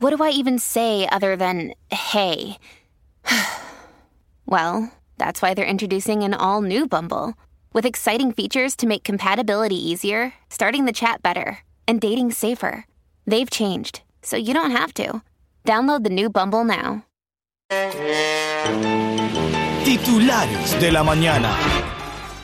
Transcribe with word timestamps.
what 0.00 0.16
do 0.16 0.24
I 0.24 0.30
even 0.30 0.58
say 0.58 1.06
other 1.12 1.36
than 1.36 1.74
hey? 1.90 2.58
well, 4.46 4.92
that's 5.18 5.42
why 5.42 5.54
they're 5.54 5.64
introducing 5.64 6.22
an 6.22 6.34
all 6.34 6.62
new 6.62 6.88
Bumble 6.88 7.34
with 7.72 7.86
exciting 7.86 8.32
features 8.32 8.74
to 8.76 8.86
make 8.86 9.04
compatibility 9.04 9.76
easier, 9.76 10.32
starting 10.48 10.86
the 10.86 10.92
chat 10.92 11.22
better, 11.22 11.58
and 11.86 12.00
dating 12.00 12.32
safer. 12.32 12.86
They've 13.26 13.50
changed, 13.50 14.00
so 14.22 14.36
you 14.36 14.54
don't 14.54 14.72
have 14.72 14.94
to. 14.94 15.22
Download 15.64 16.02
the 16.02 16.10
new 16.10 16.30
Bumble 16.30 16.64
now. 16.64 17.04
Titulares 19.84 20.80
de 20.80 20.90
la 20.90 21.04
mañana. 21.04 21.54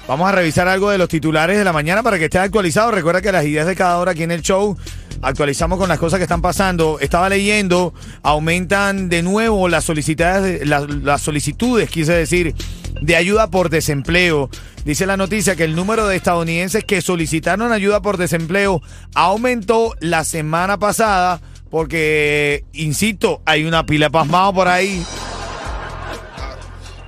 Vamos 0.06 0.28
a 0.28 0.32
revisar 0.32 0.68
algo 0.68 0.90
de 0.90 0.98
los 0.98 1.08
titulares 1.08 1.58
de 1.58 1.64
la 1.64 1.72
mañana 1.72 2.02
para 2.02 2.18
que 2.18 2.26
esté 2.26 2.38
actualizado. 2.38 2.92
Recuerda 2.92 3.20
que 3.20 3.32
las 3.32 3.44
ideas 3.44 3.66
de 3.66 3.74
cada 3.74 3.98
hora 3.98 4.12
aquí 4.12 4.22
en 4.22 4.30
el 4.30 4.42
show 4.42 4.76
actualizamos 5.26 5.78
con 5.78 5.88
las 5.88 5.98
cosas 5.98 6.18
que 6.18 6.22
están 6.22 6.40
pasando. 6.40 6.98
Estaba 7.00 7.28
leyendo, 7.28 7.92
aumentan 8.22 9.08
de 9.08 9.22
nuevo 9.22 9.68
las 9.68 9.84
solicitudes, 9.84 10.66
las, 10.66 11.20
solicitudes, 11.20 11.90
quise 11.90 12.12
decir, 12.12 12.54
de 13.00 13.16
ayuda 13.16 13.50
por 13.50 13.68
desempleo. 13.68 14.48
Dice 14.84 15.04
la 15.04 15.16
noticia 15.16 15.56
que 15.56 15.64
el 15.64 15.74
número 15.74 16.06
de 16.06 16.14
estadounidenses 16.14 16.84
que 16.84 17.02
solicitaron 17.02 17.72
ayuda 17.72 18.00
por 18.02 18.18
desempleo 18.18 18.82
aumentó 19.14 19.94
la 19.98 20.22
semana 20.24 20.78
pasada 20.78 21.40
porque, 21.70 22.64
insisto, 22.72 23.42
hay 23.44 23.64
una 23.64 23.84
pila 23.84 24.10
pasmado 24.10 24.52
por 24.54 24.68
ahí. 24.68 25.04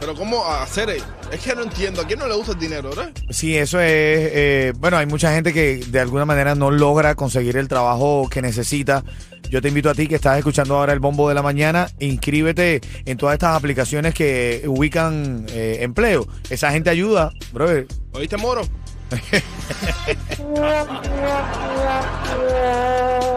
Pero 0.00 0.14
¿cómo 0.14 0.44
hacer? 0.44 1.00
Es 1.32 1.40
que 1.40 1.54
no 1.54 1.62
entiendo. 1.62 2.00
¿A 2.02 2.06
quién 2.06 2.18
no 2.18 2.26
le 2.26 2.34
gusta 2.34 2.52
el 2.52 2.58
dinero, 2.58 2.90
verdad? 2.90 3.10
Sí, 3.30 3.56
eso 3.56 3.78
es. 3.80 3.86
eh, 3.88 4.72
bueno, 4.78 4.96
hay 4.96 5.06
mucha 5.06 5.32
gente 5.32 5.52
que 5.52 5.76
de 5.86 6.00
alguna 6.00 6.24
manera 6.24 6.54
no 6.54 6.70
logra 6.70 7.14
conseguir 7.14 7.56
el 7.56 7.68
trabajo 7.68 8.28
que 8.30 8.40
necesita. 8.42 9.04
Yo 9.50 9.62
te 9.62 9.68
invito 9.68 9.88
a 9.90 9.94
ti 9.94 10.08
que 10.08 10.14
estás 10.16 10.36
escuchando 10.38 10.76
ahora 10.76 10.92
el 10.92 11.00
bombo 11.00 11.28
de 11.28 11.34
la 11.34 11.42
mañana. 11.42 11.88
Inscríbete 12.00 12.80
en 13.04 13.16
todas 13.16 13.34
estas 13.34 13.56
aplicaciones 13.56 14.14
que 14.14 14.62
ubican 14.66 15.46
eh, 15.50 15.78
empleo. 15.80 16.26
Esa 16.50 16.70
gente 16.70 16.90
ayuda, 16.90 17.32
brother. 17.52 17.86
¿Oíste, 18.12 18.36
Moro? 18.36 18.62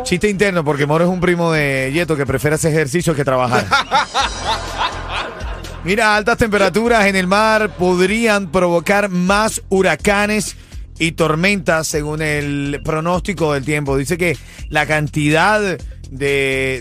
Chiste 0.03 0.30
interno, 0.30 0.64
porque 0.66 0.86
Moro 0.86 1.06
es 1.06 1.09
un 1.09 1.22
primo 1.22 1.52
de 1.52 1.92
Yeto 1.94 2.17
que 2.17 2.25
prefiere 2.25 2.56
hacer 2.56 2.73
ejercicio 2.73 3.16
que 3.16 3.23
trabajar. 3.23 3.66
Mira, 5.84 6.16
altas 6.16 6.38
temperaturas 6.38 7.08
en 7.08 7.16
el 7.16 7.26
mar 7.28 7.76
podrían 7.76 8.52
provocar 8.52 9.10
más 9.10 9.62
huracanes 9.70 10.56
y 11.00 11.14
tormentas 11.14 11.88
según 11.88 12.22
el 12.22 12.82
pronóstico 12.86 13.54
del 13.54 13.66
tiempo. 13.66 13.98
Dice 13.98 14.16
que 14.18 14.38
la 14.70 14.86
cantidad 14.86 15.59
de, 15.59 15.78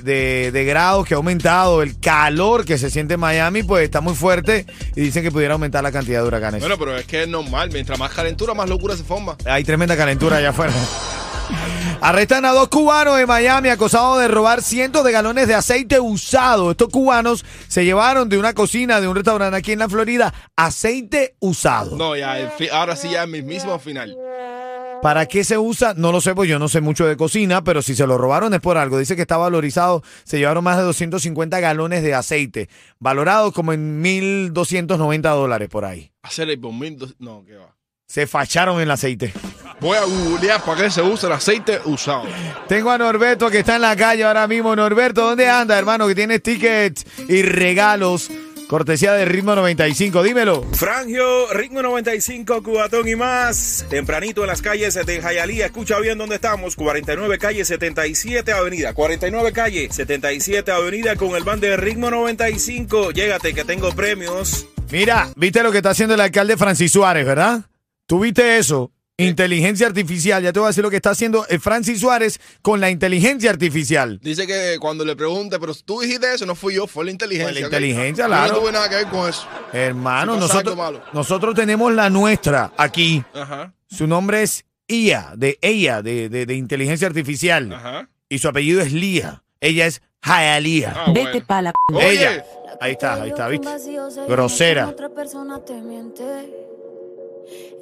de- 0.04 0.50
de 0.52 0.64
grados 0.66 1.06
que 1.06 1.14
ha 1.14 1.16
aumentado, 1.16 1.82
el 1.82 1.98
calor 1.98 2.66
que 2.66 2.76
se 2.76 2.90
siente 2.90 3.14
en 3.14 3.20
Miami, 3.20 3.62
pues 3.62 3.84
está 3.84 4.02
muy 4.02 4.14
fuerte 4.14 4.66
y 4.94 5.00
dicen 5.00 5.22
que 5.22 5.30
pudiera 5.32 5.54
aumentar 5.54 5.82
la 5.82 5.92
cantidad 5.92 6.20
de 6.20 6.28
huracanes. 6.28 6.60
Bueno, 6.60 6.76
pero 6.76 6.94
es 6.98 7.06
que 7.06 7.22
es 7.22 7.28
normal. 7.28 7.70
Mientras 7.72 7.98
más 7.98 8.12
calentura, 8.12 8.52
más 8.52 8.68
locura 8.68 8.94
se 8.98 9.04
forma. 9.04 9.36
Hay 9.46 9.64
tremenda 9.64 9.96
calentura 9.96 10.36
allá 10.36 10.50
afuera. 10.50 10.74
Arrestan 12.02 12.44
a 12.46 12.52
dos 12.52 12.68
cubanos 12.68 13.18
en 13.20 13.26
Miami 13.26 13.68
acusados 13.68 14.18
de 14.20 14.28
robar 14.28 14.62
cientos 14.62 15.04
de 15.04 15.12
galones 15.12 15.46
de 15.48 15.54
aceite 15.54 16.00
usado. 16.00 16.70
Estos 16.70 16.88
cubanos 16.88 17.44
se 17.68 17.84
llevaron 17.84 18.28
de 18.28 18.38
una 18.38 18.54
cocina 18.54 19.00
de 19.00 19.08
un 19.08 19.14
restaurante 19.16 19.56
aquí 19.56 19.72
en 19.72 19.80
la 19.80 19.88
Florida 19.88 20.32
aceite 20.56 21.34
usado. 21.40 21.96
No, 21.96 22.16
ya, 22.16 22.50
ahora 22.72 22.96
sí 22.96 23.10
ya 23.10 23.24
el 23.24 23.42
mismo 23.44 23.78
final. 23.78 24.16
¿Para 25.02 25.24
qué 25.26 25.44
se 25.44 25.56
usa? 25.56 25.94
No 25.96 26.12
lo 26.12 26.20
sé, 26.20 26.34
pues 26.34 26.48
yo 26.48 26.58
no 26.58 26.68
sé 26.68 26.82
mucho 26.82 27.06
de 27.06 27.16
cocina, 27.16 27.64
pero 27.64 27.80
si 27.80 27.94
se 27.94 28.06
lo 28.06 28.18
robaron 28.18 28.52
es 28.52 28.60
por 28.60 28.76
algo. 28.76 28.98
Dice 28.98 29.16
que 29.16 29.22
está 29.22 29.38
valorizado, 29.38 30.02
se 30.24 30.38
llevaron 30.38 30.62
más 30.62 30.76
de 30.76 30.82
250 30.82 31.58
galones 31.60 32.02
de 32.02 32.14
aceite, 32.14 32.68
valorado 32.98 33.50
como 33.52 33.72
en 33.72 34.02
1.290 34.02 35.20
dólares 35.34 35.68
por 35.70 35.86
ahí. 35.86 36.12
Hacer 36.22 36.50
el 36.50 36.60
por 36.60 36.72
mil 36.74 36.98
dos- 36.98 37.14
No, 37.18 37.42
qué 37.46 37.56
va. 37.56 37.74
Se 38.10 38.26
facharon 38.26 38.80
el 38.80 38.90
aceite. 38.90 39.32
Voy 39.78 39.96
a 39.96 40.02
googlear 40.02 40.60
para 40.64 40.82
qué 40.82 40.90
se 40.90 41.00
usa 41.00 41.28
el 41.28 41.34
aceite 41.34 41.78
usado. 41.84 42.24
Tengo 42.66 42.90
a 42.90 42.98
Norberto 42.98 43.48
que 43.48 43.60
está 43.60 43.76
en 43.76 43.82
la 43.82 43.94
calle 43.94 44.24
ahora 44.24 44.48
mismo. 44.48 44.74
Norberto, 44.74 45.20
¿dónde 45.20 45.48
anda, 45.48 45.78
hermano? 45.78 46.08
Que 46.08 46.16
tienes 46.16 46.42
tickets 46.42 47.06
y 47.28 47.42
regalos. 47.42 48.28
Cortesía 48.66 49.12
de 49.12 49.26
Ritmo 49.26 49.54
95. 49.54 50.24
Dímelo. 50.24 50.64
Frangio, 50.72 51.52
Ritmo 51.52 51.82
95, 51.82 52.64
Cubatón 52.64 53.06
y 53.06 53.14
más. 53.14 53.86
Tempranito 53.88 54.40
en 54.40 54.48
las 54.48 54.60
calles 54.60 54.94
de 54.94 55.22
Jayalía. 55.22 55.66
Escucha 55.66 56.00
bien 56.00 56.18
dónde 56.18 56.34
estamos. 56.34 56.74
49 56.74 57.38
calle 57.38 57.64
77 57.64 58.52
Avenida. 58.52 58.92
49 58.92 59.52
calle 59.52 59.88
77 59.88 60.72
Avenida 60.72 61.14
con 61.14 61.36
el 61.36 61.44
band 61.44 61.62
de 61.62 61.76
Ritmo 61.76 62.10
95. 62.10 63.12
Llégate 63.12 63.54
que 63.54 63.64
tengo 63.64 63.92
premios. 63.92 64.66
Mira, 64.90 65.28
¿viste 65.36 65.62
lo 65.62 65.70
que 65.70 65.76
está 65.76 65.90
haciendo 65.90 66.16
el 66.16 66.20
alcalde 66.20 66.56
Francis 66.56 66.90
Suárez, 66.90 67.24
verdad? 67.24 67.69
¿Tú 68.10 68.18
viste 68.18 68.58
eso? 68.58 68.90
Inteligencia 69.16 69.86
artificial. 69.86 70.42
Ya 70.42 70.52
te 70.52 70.58
voy 70.58 70.66
a 70.66 70.70
decir 70.70 70.82
lo 70.82 70.90
que 70.90 70.96
está 70.96 71.10
haciendo 71.10 71.46
el 71.46 71.60
Francis 71.60 72.00
Suárez 72.00 72.40
con 72.60 72.80
la 72.80 72.90
inteligencia 72.90 73.50
artificial. 73.50 74.18
Dice 74.20 74.48
que 74.48 74.78
cuando 74.80 75.04
le 75.04 75.14
pregunte, 75.14 75.60
pero 75.60 75.72
tú 75.76 76.00
dijiste 76.00 76.34
eso, 76.34 76.44
no 76.44 76.56
fui 76.56 76.74
yo, 76.74 76.88
fue 76.88 77.04
la 77.04 77.12
inteligencia. 77.12 77.52
Fue 77.52 77.60
la 77.60 77.66
inteligencia, 77.66 78.24
Yo 78.24 78.28
claro. 78.28 78.52
No 78.54 78.58
tuve 78.58 78.72
nada 78.72 78.88
que 78.88 78.96
ver 78.96 79.06
con 79.06 79.28
eso. 79.28 79.46
Hermano, 79.72 80.34
Si 80.34 80.40
nosotros, 80.40 80.76
nosotros 81.12 81.54
tenemos 81.54 81.92
la 81.94 82.10
nuestra 82.10 82.72
aquí. 82.76 83.22
Ajá, 83.32 83.72
Su 83.88 84.08
nombre 84.08 84.42
es 84.42 84.64
IA, 84.88 85.34
de 85.36 85.56
ella, 85.62 86.02
de, 86.02 86.28
de- 86.28 86.46
de 86.46 86.54
inteligencia 86.56 87.06
artificial. 87.06 87.72
ajá. 87.72 88.08
Y 88.28 88.38
su 88.40 88.48
apellido 88.48 88.80
es 88.80 88.92
Lía. 88.92 89.44
Ella 89.60 89.86
es 89.86 90.02
Jaelía. 90.20 90.94
Ah, 90.96 91.04
bueno. 91.12 91.26
Vete 91.30 91.42
pa' 91.46 91.62
la... 91.62 91.72
Oye, 91.94 92.10
Ella. 92.12 92.44
Ahí 92.80 92.92
está, 92.92 93.22
ahí 93.22 93.28
está, 93.28 93.46
¿viste? 93.46 93.68
Grosera. 94.26 94.88
Otra 94.88 95.10
persona 95.10 95.64
te 95.64 95.74
miente. 95.80 96.24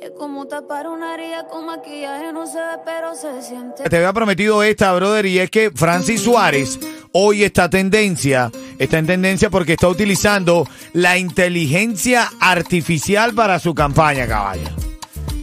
Es 0.01 0.11
como 0.17 0.47
tapar 0.47 0.87
una 0.89 1.15
herida 1.15 1.47
con 1.49 1.67
maquillaje, 1.67 2.33
no 2.33 2.47
se 2.47 2.59
ve, 2.59 2.79
pero 2.85 3.15
se 3.15 3.43
siente. 3.43 3.83
Te 3.85 3.97
había 3.97 4.13
prometido 4.13 4.63
esta, 4.63 4.93
brother, 4.95 5.27
y 5.27 5.39
es 5.41 5.51
que 5.51 5.71
Francis 5.75 6.23
Suárez 6.23 6.79
hoy 7.13 7.43
está 7.43 7.69
tendencia, 7.69 8.51
está 8.79 8.99
en 8.99 9.07
tendencia 9.07 9.51
porque 9.51 9.73
está 9.73 9.89
utilizando 9.89 10.69
la 10.93 11.19
inteligencia 11.19 12.31
artificial 12.41 13.35
para 13.35 13.59
su 13.59 13.75
campaña, 13.75 14.27
caballo. 14.29 14.69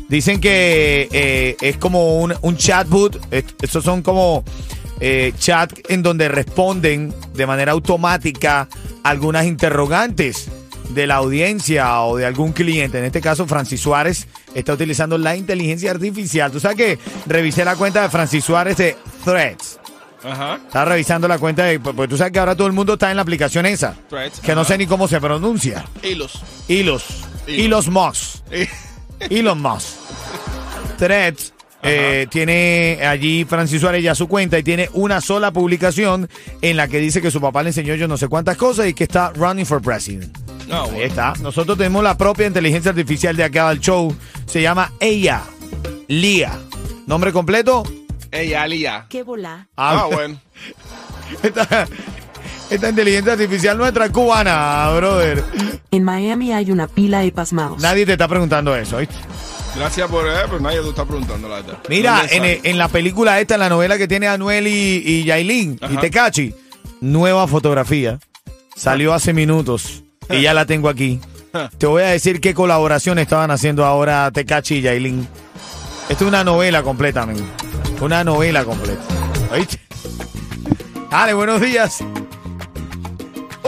Dicen 0.07 0.39
que 0.39 1.09
eh, 1.11 1.57
es 1.59 1.77
como 1.77 2.19
un, 2.21 2.33
un 2.41 2.55
chatbot, 2.57 3.19
est- 3.33 3.61
estos 3.63 3.83
son 3.83 4.01
como 4.03 4.43
eh, 5.01 5.33
chat 5.37 5.73
en 5.89 6.01
donde 6.03 6.29
responden 6.29 7.13
de 7.33 7.45
manera 7.47 7.73
automática 7.73 8.69
algunas 9.03 9.45
interrogantes 9.45 10.49
de 10.89 11.07
la 11.07 11.15
audiencia 11.15 12.01
o 12.01 12.17
de 12.17 12.25
algún 12.25 12.51
cliente. 12.53 12.97
En 12.99 13.05
este 13.05 13.21
caso, 13.21 13.45
Francis 13.47 13.81
Suárez 13.81 14.27
está 14.53 14.73
utilizando 14.73 15.17
la 15.17 15.35
inteligencia 15.35 15.91
artificial. 15.91 16.51
Tú 16.51 16.59
sabes 16.59 16.77
que 16.77 16.99
revisé 17.25 17.65
la 17.65 17.75
cuenta 17.75 18.01
de 18.03 18.09
Francis 18.09 18.43
Suárez 18.43 18.77
de 18.77 18.95
Threads. 19.23 19.79
Ajá. 20.23 20.55
Estaba 20.65 20.85
revisando 20.85 21.27
la 21.27 21.37
cuenta 21.37 21.65
de. 21.65 21.79
Pues 21.79 21.95
pues 21.95 22.09
tú 22.09 22.17
sabes 22.17 22.33
que 22.33 22.39
ahora 22.39 22.55
todo 22.55 22.67
el 22.67 22.73
mundo 22.73 22.93
está 22.93 23.11
en 23.11 23.17
la 23.17 23.21
aplicación 23.21 23.65
esa. 23.67 23.95
Threads, 24.09 24.39
Que 24.39 24.55
no 24.55 24.63
sé 24.63 24.77
ni 24.77 24.87
cómo 24.87 25.07
se 25.07 25.21
pronuncia. 25.21 25.85
Hilos. 26.01 26.41
Hilos. 26.67 27.05
Hilos. 27.47 27.59
Hilos 27.59 27.87
Moss. 27.89 28.43
Elon 29.29 29.61
Musk. 29.61 29.87
Threads. 30.97 31.53
eh, 31.83 32.25
tiene 32.31 32.99
allí 33.07 33.45
Francis 33.45 33.79
Suárez 33.81 34.01
ya 34.03 34.15
su 34.15 34.27
cuenta 34.27 34.57
y 34.57 34.63
tiene 34.63 34.89
una 34.93 35.21
sola 35.21 35.51
publicación 35.51 36.27
en 36.61 36.77
la 36.77 36.87
que 36.87 36.99
dice 36.99 37.21
que 37.21 37.29
su 37.29 37.39
papá 37.39 37.61
le 37.61 37.69
enseñó 37.69 37.93
yo 37.93 38.07
no 38.07 38.17
sé 38.17 38.27
cuántas 38.27 38.57
cosas 38.57 38.87
y 38.87 38.93
que 38.95 39.03
está 39.03 39.31
running 39.35 39.65
for 39.67 39.79
president. 39.81 40.35
No, 40.67 40.85
Ahí 40.85 41.03
está. 41.03 41.33
Nosotros 41.41 41.77
tenemos 41.77 42.03
la 42.03 42.17
propia 42.17 42.47
inteligencia 42.47 42.89
artificial 42.89 43.35
de 43.35 43.43
acá 43.43 43.69
del 43.69 43.79
show. 43.79 44.15
Se 44.45 44.61
llama 44.61 44.91
ella. 44.99 45.43
Lía. 46.07 46.51
¿Nombre 47.07 47.31
completo? 47.31 47.83
Ey, 48.31 48.53
Alía. 48.53 49.05
¿Qué 49.09 49.23
volá? 49.23 49.67
Ah, 49.77 50.07
bueno. 50.11 50.39
Esta, 51.41 51.87
esta 52.69 52.89
inteligencia 52.89 53.33
artificial 53.33 53.77
nuestra 53.77 54.05
es 54.05 54.11
cubana, 54.11 54.91
brother. 54.95 55.43
En 55.91 56.03
Miami 56.03 56.51
hay 56.51 56.71
una 56.71 56.87
pila 56.87 57.19
de 57.19 57.31
pasmados. 57.31 57.81
Nadie 57.81 58.05
te 58.05 58.13
está 58.13 58.27
preguntando 58.27 58.75
eso, 58.75 58.97
¿viste? 58.97 59.15
Gracias 59.75 60.09
por, 60.09 60.25
eh, 60.25 60.33
pero 60.45 60.59
nadie 60.59 60.79
te 60.81 60.89
está 60.89 61.05
preguntando 61.05 61.49
la 61.49 61.55
verdad. 61.57 61.79
Mira, 61.89 62.21
¿Dónde 62.31 62.61
en, 62.63 62.77
la 62.77 62.87
película 62.87 63.39
esta, 63.41 63.55
en 63.55 63.59
la 63.59 63.69
novela 63.69 63.97
que 63.97 64.07
tiene 64.07 64.27
Anuel 64.27 64.67
y, 64.67 65.03
y 65.05 65.23
Yailin 65.25 65.77
y 65.81 65.85
Ajá. 65.85 65.99
Tecachi, 65.99 66.55
nueva 67.01 67.47
fotografía. 67.47 68.19
Salió 68.75 69.13
hace 69.13 69.33
minutos 69.33 70.04
y 70.29 70.41
ya 70.41 70.53
la 70.53 70.65
tengo 70.65 70.89
aquí. 70.89 71.19
Te 71.77 71.85
voy 71.85 72.03
a 72.03 72.07
decir 72.07 72.41
qué 72.41 72.53
colaboración 72.53 73.17
estaban 73.19 73.49
haciendo 73.51 73.85
ahora 73.85 74.29
Tecachi 74.31 74.75
y 74.75 74.81
Yailin. 74.81 75.27
Esto 76.09 76.25
es 76.25 76.27
una 76.27 76.43
novela 76.43 76.83
completa, 76.83 77.25
men. 77.25 77.37
Una 78.01 78.23
novela 78.23 78.65
completa. 78.65 79.01
¿Oíste? 79.51 79.79
Buenos 81.33 81.61
días. 81.61 82.03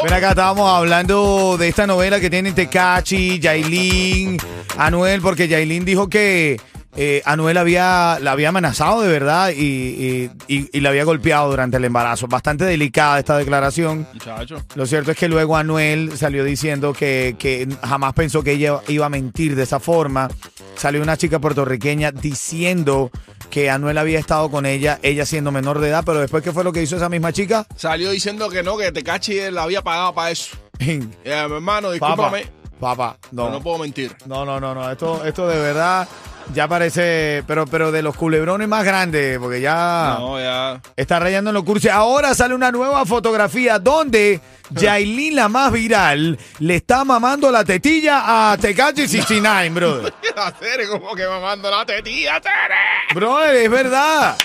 Ven 0.04 0.14
acá, 0.14 0.30
estábamos 0.30 0.70
hablando 0.70 1.56
de 1.58 1.70
esta 1.70 1.88
novela 1.88 2.20
que 2.20 2.30
tienen 2.30 2.54
Tecachi, 2.54 3.40
Yailin, 3.40 4.38
Anuel, 4.78 5.22
porque 5.22 5.48
Yailin 5.48 5.86
dijo 5.86 6.10
que 6.10 6.60
eh, 6.98 7.22
Anuel 7.26 7.58
había, 7.58 8.18
la 8.22 8.32
había 8.32 8.50
amenazado 8.50 9.02
de 9.02 9.08
verdad 9.10 9.50
y, 9.56 9.62
y, 9.62 10.32
y- 10.48 10.70
y 10.74 10.80
la 10.82 10.90
había 10.90 11.04
golpeado 11.04 11.50
durante 11.50 11.78
el 11.78 11.86
embarazo. 11.86 12.28
Bastante 12.28 12.66
delicada 12.66 13.20
esta 13.20 13.38
declaración. 13.38 14.08
Muchacho. 14.14 14.62
Lo 14.76 14.86
cierto 14.86 15.12
es 15.12 15.18
que 15.18 15.28
luego 15.28 15.56
Anuel 15.56 16.18
salió 16.18 16.44
diciendo 16.44 16.94
que, 16.94 17.36
que 17.38 17.68
jamás 17.84 18.14
pensó 18.14 18.44
que 18.44 18.54
ella 18.54 18.82
iba 18.88 19.06
a 19.06 19.10
mentir 19.10 19.56
de 19.56 19.64
esa 19.64 19.80
forma. 19.80 20.28
Salió 20.76 21.02
una 21.02 21.18
chica 21.18 21.40
puertorriqueña 21.40 22.12
diciendo 22.12 23.12
que 23.50 23.70
Anuel 23.70 23.98
había 23.98 24.20
estado 24.20 24.50
con 24.52 24.66
ella, 24.66 25.00
ella 25.04 25.26
siendo 25.26 25.52
menor 25.52 25.80
de 25.80 25.90
edad, 25.90 26.04
pero 26.06 26.20
después, 26.20 26.44
¿qué 26.44 26.52
fue 26.52 26.64
lo 26.64 26.74
que 26.74 26.82
hizo 26.84 26.98
esa 26.98 27.10
misma 27.10 27.32
chica? 27.32 27.66
Salió 27.76 28.12
diciendo 28.12 28.50
que 28.50 28.62
no, 28.64 28.76
que 28.78 28.92
Tecachi 28.92 29.52
la 29.52 29.64
había 29.64 29.82
pagado 29.84 30.14
para 30.14 30.32
eso. 30.32 30.58
Eh, 30.80 31.02
hermano, 31.24 31.92
discúlpame. 31.92 32.46
papá, 32.80 33.18
No. 33.32 33.46
no. 33.46 33.52
no 33.54 33.62
puedo 33.62 33.80
mentir. 33.80 34.16
No, 34.26 34.46
no, 34.46 34.60
no, 34.60 34.76
no. 34.76 34.92
Esto, 34.92 35.24
esto 35.26 35.48
de 35.48 35.60
verdad 35.60 36.08
ya 36.54 36.68
parece, 36.68 37.44
pero, 37.48 37.66
pero 37.66 37.92
de 37.92 38.02
los 38.02 38.16
culebrones 38.16 38.68
más 38.68 38.84
grandes, 38.84 39.38
porque 39.40 39.62
ya 39.62 40.16
No, 40.20 40.40
ya. 40.40 40.80
está 40.96 41.20
rayando 41.20 41.50
en 41.50 41.54
los 41.56 41.64
cursos. 41.64 41.92
Ahora 41.92 42.34
sale 42.34 42.56
una 42.56 42.72
nueva 42.72 43.06
fotografía 43.06 43.80
donde 43.80 44.40
Yailin, 44.72 45.36
la 45.36 45.48
más 45.50 45.72
viral, 45.72 46.38
le 46.60 46.76
está 46.76 47.04
mamando 47.06 47.52
la 47.52 47.64
tetilla 47.64 48.52
a 48.52 48.58
Tecachi 48.58 49.08
69, 49.08 49.70
brother. 49.70 50.14
Hacer 50.36 50.88
como 50.90 51.16
que 51.16 51.26
mamando 51.28 51.70
la 51.72 51.86
tetilla, 51.86 52.40
Tere. 52.42 53.14
Brother, 53.14 53.56
es 53.56 53.70
verdad. 53.72 54.36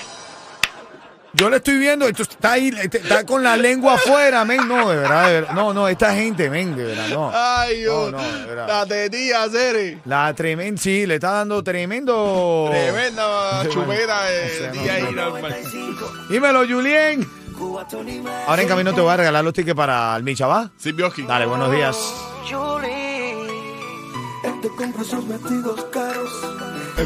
Yo 1.34 1.48
le 1.48 1.56
estoy 1.56 1.78
viendo, 1.78 2.06
esto 2.06 2.22
está 2.24 2.52
ahí, 2.52 2.68
este- 2.78 2.98
está 2.98 3.24
con 3.24 3.42
la 3.42 3.56
lengua 3.56 3.94
afuera, 3.94 4.44
men. 4.44 4.68
No, 4.68 4.90
de 4.90 4.96
verdad, 4.96 5.26
de 5.28 5.32
verdad. 5.32 5.54
No, 5.54 5.72
no, 5.72 5.88
esta 5.88 6.14
gente, 6.14 6.50
men, 6.50 6.76
de 6.76 6.84
verdad, 6.84 7.08
no. 7.08 7.30
Ay, 7.34 7.78
Dios. 7.80 8.12
No, 8.12 8.18
no, 8.18 8.38
de 8.38 8.44
verdad. 8.46 8.68
la 8.68 8.86
tetilla. 8.86 9.46
La 10.04 10.34
tremenda, 10.34 10.80
sí, 10.80 11.06
le 11.06 11.14
está 11.14 11.30
dando 11.32 11.62
tremendo. 11.64 12.68
Tremenda 12.70 13.26
bueno. 13.74 13.92
de 13.92 14.46
O 14.46 14.58
sea, 14.58 14.72
no, 14.74 14.82
día 14.82 14.98
no, 15.00 15.10
y 15.10 15.14
no. 15.14 15.30
normal. 15.30 15.56
Dímelo, 16.28 16.66
Julien. 16.68 17.26
Ahora 18.46 18.62
en 18.62 18.68
camino 18.68 18.92
te 18.92 19.00
voy 19.00 19.12
a 19.12 19.16
regalar 19.16 19.44
los 19.44 19.54
tickets 19.54 19.76
para 19.76 20.16
el 20.16 20.22
Micha, 20.24 20.46
¿va? 20.46 20.70
Sí, 20.76 20.92
Bioski. 20.92 21.22
Dale, 21.22 21.46
buenos 21.46 21.70
días. 21.70 21.96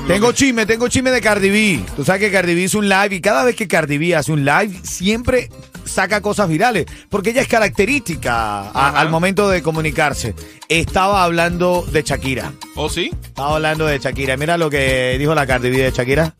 Tengo 0.08 0.32
chisme, 0.32 0.66
tengo 0.66 0.88
chisme 0.88 1.10
de 1.10 1.20
Cardi 1.20 1.50
B. 1.50 1.80
Tú 1.96 2.04
sabes 2.04 2.20
que 2.20 2.30
Cardi 2.32 2.54
B 2.54 2.62
hizo 2.62 2.78
un 2.78 2.88
live 2.88 3.14
y 3.16 3.20
cada 3.20 3.44
vez 3.44 3.56
que 3.56 3.68
Cardi 3.68 3.98
B 3.98 4.14
hace 4.14 4.32
un 4.32 4.44
live 4.44 4.72
siempre 4.82 5.50
saca 5.84 6.20
cosas 6.20 6.48
virales 6.48 6.86
porque 7.08 7.30
ella 7.30 7.42
es 7.42 7.48
característica 7.48 8.70
a- 8.70 9.00
al 9.00 9.10
momento 9.10 9.48
de 9.48 9.62
comunicarse. 9.62 10.34
Estaba 10.68 11.22
hablando 11.24 11.86
de 11.90 12.02
Shakira. 12.02 12.52
¿Oh, 12.74 12.88
sí? 12.88 13.10
Estaba 13.22 13.56
hablando 13.56 13.86
de 13.86 13.98
Shakira. 13.98 14.36
Mira 14.36 14.56
lo 14.58 14.68
que 14.70 15.16
dijo 15.18 15.34
la 15.34 15.46
Cardi 15.46 15.70
B 15.70 15.78
de 15.78 15.90
Shakira. 15.90 16.34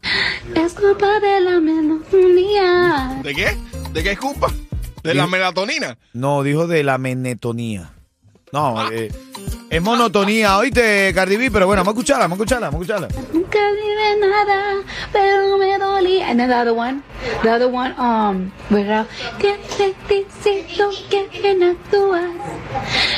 Es 0.55 0.73
culpa 0.75 1.19
de 1.21 1.41
la 1.41 1.61
melancolía. 1.61 3.21
¿De 3.23 3.35
qué? 3.35 3.57
¿De 3.93 4.03
qué 4.03 4.13
es 4.13 4.19
culpa? 4.19 4.49
¿De 5.03 5.13
Sí. 5.13 5.17
la 5.17 5.27
melatonina? 5.27 5.97
No, 6.13 6.43
dijo 6.43 6.67
de 6.67 6.83
la 6.83 6.99
menetonía. 6.99 7.93
No, 8.53 8.91
eh, 8.91 9.13
es 9.69 9.83
monotonía, 9.83 10.57
oíste, 10.59 11.13
Cardi 11.15 11.37
B, 11.37 11.51
pero 11.51 11.67
bueno, 11.67 11.81
vamos 11.81 11.95
a 11.95 11.99
escucharla, 11.99 12.25
vamos 12.25 12.39
a 12.39 12.43
escucharla, 12.43 12.71
vamos 12.71 12.89
a 12.89 12.95
escucharla. 12.95 13.09
Nunca 13.33 13.59
diré 13.73 14.17
nada, 14.21 14.77
pero 15.13 15.59
me 15.59 15.79
dolía. 15.79 16.29
And 16.31 16.39
then 16.39 16.49
the 16.49 16.57
other 16.57 16.73
one, 16.73 17.03
the 17.43 17.51
other 17.51 17.69
one, 17.69 17.95
um, 17.99 18.51
¿verdad? 18.71 19.07
Que 19.39 19.59
te 19.77 19.95
diciendo 20.09 20.91
que 21.11 21.55
no 21.55 21.71
actúas, 21.71 22.31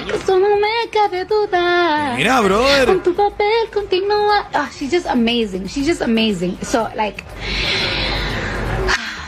que 0.06 0.16
eso 0.16 0.38
no 0.38 0.56
me 0.56 0.90
cabe 0.90 1.24
duda. 1.24 2.14
Mira, 2.16 2.40
brother. 2.40 2.86
Con 2.86 3.02
tu 3.02 3.14
papel 3.14 3.70
continúa. 3.72 4.48
Oh, 4.54 4.68
she's 4.72 4.90
just 4.90 5.06
amazing. 5.06 5.66
She's 5.66 5.86
just 5.86 6.00
amazing. 6.00 6.56
So 6.62 6.88
like, 6.94 7.24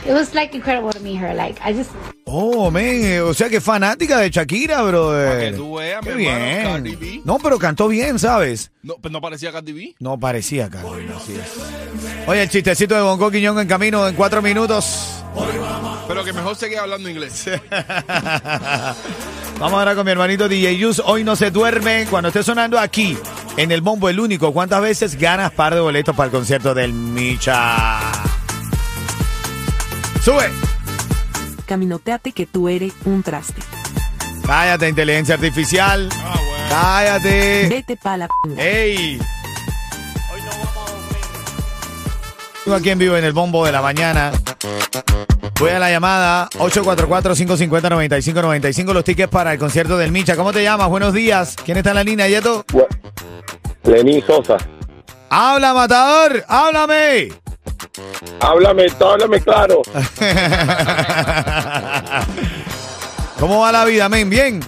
it 0.05 0.13
was 0.13 0.33
like 0.33 0.55
incredible 0.55 0.91
to 0.91 0.99
meet 0.99 1.19
her. 1.19 1.33
Like 1.33 1.59
I 1.63 1.73
just 1.73 1.91
Oh, 2.33 2.71
men, 2.71 3.03
eh, 3.03 3.19
o 3.19 3.33
sea 3.33 3.49
que 3.49 3.59
fanática 3.59 4.17
de 4.19 4.29
Shakira, 4.29 4.81
brother. 4.83 5.27
Para 5.27 5.51
que 5.51 5.57
tú 5.57 5.75
veas, 5.75 6.01
Qué 6.01 6.15
mi 6.15 6.27
hermano, 6.27 6.45
bien. 6.45 6.63
Cardi 6.63 6.95
B. 6.95 7.21
No, 7.25 7.39
pero 7.39 7.59
cantó 7.59 7.89
bien, 7.89 8.19
¿sabes? 8.19 8.71
No, 8.83 8.95
pues 9.01 9.11
no 9.11 9.19
parecía 9.19 9.51
Cardi 9.51 9.73
B. 9.73 9.95
No 9.99 10.17
parecía, 10.17 10.69
Cardi 10.69 11.07
B, 11.07 11.13
así 11.13 11.33
es. 11.33 12.27
Oye, 12.27 12.43
el 12.43 12.49
chistecito 12.49 12.95
de 12.95 13.01
Bonco 13.01 13.29
Quiñón 13.31 13.59
en 13.59 13.67
camino 13.67 14.07
en 14.07 14.15
cuatro 14.15 14.41
minutos. 14.41 15.23
Pero 16.07 16.23
que 16.23 16.31
mejor 16.31 16.55
seguía 16.55 16.83
hablando 16.83 17.09
inglés. 17.09 17.45
Vamos 19.59 19.77
ahora 19.77 19.95
con 19.95 20.05
mi 20.05 20.11
hermanito 20.11 20.47
DJ 20.47 20.77
Yus. 20.77 21.01
Hoy 21.05 21.23
no 21.23 21.35
se 21.35 21.51
duerme. 21.51 22.05
Cuando 22.09 22.29
esté 22.29 22.43
sonando 22.43 22.79
aquí, 22.79 23.17
en 23.57 23.71
el 23.71 23.81
bombo, 23.81 24.09
el 24.09 24.19
único. 24.19 24.53
¿Cuántas 24.53 24.81
veces 24.81 25.17
ganas 25.17 25.51
par 25.51 25.75
de 25.75 25.81
boletos 25.81 26.15
para 26.15 26.27
el 26.27 26.31
concierto 26.31 26.73
del 26.73 26.93
Micha? 26.93 27.99
Sube. 30.23 30.51
Caminoteate 31.65 32.31
que 32.31 32.45
tú 32.45 32.69
eres 32.69 32.93
un 33.05 33.23
traste. 33.23 33.59
Cállate, 34.45 34.87
inteligencia 34.89 35.33
artificial. 35.35 36.09
Ah, 36.13 36.35
bueno. 36.35 36.65
Cállate. 36.69 37.67
Vete 37.69 37.97
pa' 37.97 38.17
la 38.17 38.27
p***. 38.27 38.33
¡Ey! 38.57 39.19
Tengo 42.63 42.77
aquí 42.77 42.91
en 42.91 42.99
vivo 42.99 43.17
en 43.17 43.25
el 43.25 43.33
bombo 43.33 43.65
de 43.65 43.71
la 43.71 43.81
mañana. 43.81 44.31
Voy 45.59 45.71
a 45.71 45.79
la 45.79 45.89
llamada 45.89 46.47
844-550-9595. 46.51 48.93
Los 48.93 49.03
tickets 49.03 49.31
para 49.31 49.53
el 49.53 49.59
concierto 49.59 49.97
del 49.97 50.11
Micha. 50.11 50.35
¿Cómo 50.35 50.53
te 50.53 50.61
llamas? 50.61 50.89
Buenos 50.89 51.13
días. 51.13 51.55
¿Quién 51.65 51.77
está 51.77 51.89
en 51.91 51.95
la 51.95 52.03
línea, 52.03 52.27
Yeto? 52.27 52.63
Lenín 53.83 54.23
Sosa. 54.25 54.57
¡Habla, 55.29 55.73
matador! 55.73 56.43
¡Háblame! 56.47 57.29
Háblame, 58.39 58.87
háblame 58.99 59.41
claro. 59.41 59.81
¿Cómo 63.39 63.61
va 63.61 63.71
la 63.71 63.85
vida, 63.85 64.09
men? 64.09 64.29
¿Bien? 64.29 64.59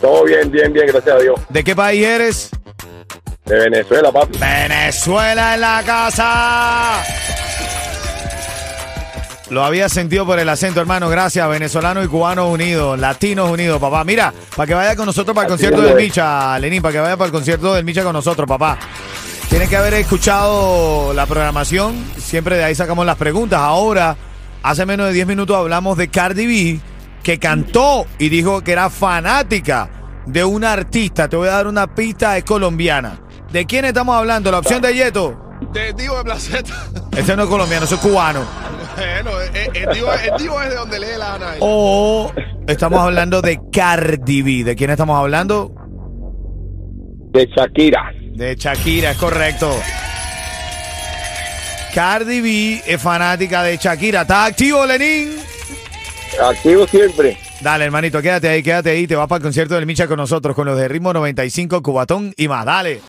Todo 0.00 0.24
bien, 0.24 0.50
bien, 0.50 0.72
bien, 0.72 0.86
gracias 0.86 1.16
a 1.16 1.18
Dios. 1.18 1.40
¿De 1.48 1.64
qué 1.64 1.74
país 1.74 2.04
eres? 2.04 2.50
De 3.44 3.56
Venezuela, 3.56 4.12
papi. 4.12 4.38
Venezuela 4.38 5.54
en 5.54 5.60
la 5.60 5.82
casa. 5.84 7.02
Lo 9.50 9.64
había 9.64 9.88
sentido 9.88 10.24
por 10.24 10.38
el 10.38 10.48
acento, 10.48 10.80
hermano. 10.80 11.08
Gracias, 11.08 11.48
venezolanos 11.48 12.04
y 12.04 12.08
cubanos 12.08 12.48
unidos, 12.48 12.96
latinos 12.98 13.50
unidos, 13.50 13.80
papá. 13.80 14.04
Mira, 14.04 14.32
para 14.54 14.66
que 14.68 14.74
vaya 14.74 14.94
con 14.94 15.06
nosotros 15.06 15.34
para 15.34 15.48
el 15.48 15.54
Así 15.54 15.64
concierto 15.64 15.88
del. 15.88 15.96
Micha, 15.96 16.56
Lenín, 16.60 16.80
para 16.80 16.92
que 16.92 17.00
vaya 17.00 17.16
para 17.16 17.26
el 17.26 17.32
concierto 17.32 17.74
del 17.74 17.84
Micha 17.84 18.04
con 18.04 18.12
nosotros, 18.12 18.46
papá. 18.46 18.78
Tienes 19.50 19.68
que 19.68 19.76
haber 19.76 19.94
escuchado 19.94 21.12
la 21.12 21.26
programación. 21.26 21.96
Siempre 22.16 22.56
de 22.56 22.62
ahí 22.62 22.74
sacamos 22.76 23.04
las 23.04 23.16
preguntas. 23.16 23.58
Ahora, 23.58 24.16
hace 24.62 24.86
menos 24.86 25.08
de 25.08 25.12
10 25.12 25.26
minutos 25.26 25.56
hablamos 25.56 25.98
de 25.98 26.06
Cardi 26.06 26.46
B, 26.46 26.80
que 27.24 27.40
cantó 27.40 28.06
y 28.20 28.28
dijo 28.28 28.62
que 28.62 28.70
era 28.70 28.88
fanática 28.90 29.90
de 30.24 30.44
una 30.44 30.72
artista. 30.72 31.28
Te 31.28 31.36
voy 31.36 31.48
a 31.48 31.52
dar 31.52 31.66
una 31.66 31.92
pista, 31.92 32.38
es 32.38 32.44
colombiana. 32.44 33.20
¿De 33.52 33.66
quién 33.66 33.84
estamos 33.84 34.14
hablando? 34.14 34.52
La 34.52 34.60
opción 34.60 34.80
de 34.80 34.94
Yeto. 34.94 35.36
De 35.72 35.92
Divo 35.94 36.18
de 36.18 36.24
Placeta. 36.24 36.72
Este 37.16 37.34
no 37.34 37.42
es 37.42 37.48
colombiano, 37.48 37.86
eso 37.86 37.96
es 37.96 38.00
cubano. 38.00 38.44
bueno, 38.96 39.30
el, 39.52 39.76
el 39.76 39.94
Divo, 39.94 40.12
el 40.12 40.42
Divo 40.42 40.62
es 40.62 40.70
de 40.70 40.76
donde 40.76 41.00
lee 41.00 41.18
la 41.18 41.34
Ana. 41.34 41.46
O 41.58 42.32
estamos 42.68 43.00
hablando 43.00 43.42
de 43.42 43.60
Cardi 43.72 44.42
B. 44.42 44.62
¿De 44.64 44.76
quién 44.76 44.90
estamos 44.90 45.18
hablando? 45.18 45.74
De 47.32 47.46
Shakira. 47.46 48.12
De 48.30 48.56
Shakira, 48.56 49.10
es 49.12 49.16
correcto. 49.16 49.78
Cardi 51.94 52.40
B 52.40 52.82
es 52.86 53.00
fanática 53.00 53.62
de 53.62 53.76
Shakira. 53.76 54.22
¿Estás 54.22 54.50
activo, 54.50 54.86
Lenín? 54.86 55.36
Activo 56.40 56.86
siempre. 56.86 57.36
Dale, 57.60 57.84
hermanito, 57.84 58.22
quédate 58.22 58.48
ahí, 58.48 58.62
quédate 58.62 58.90
ahí. 58.90 59.06
Te 59.06 59.16
vas 59.16 59.28
para 59.28 59.38
el 59.38 59.42
concierto 59.42 59.74
del 59.74 59.86
Micha 59.86 60.06
con 60.06 60.16
nosotros, 60.16 60.56
con 60.56 60.66
los 60.66 60.78
de 60.78 60.88
Ritmo 60.88 61.12
95, 61.12 61.82
Cubatón 61.82 62.32
y 62.36 62.48
más. 62.48 62.64
Dale. 62.64 62.98